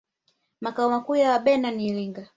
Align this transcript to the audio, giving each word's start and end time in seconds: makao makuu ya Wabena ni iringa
makao 0.61 0.89
makuu 0.89 1.15
ya 1.15 1.31
Wabena 1.31 1.71
ni 1.71 1.87
iringa 1.87 2.27